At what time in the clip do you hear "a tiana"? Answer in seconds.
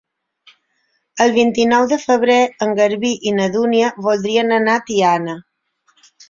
4.81-5.37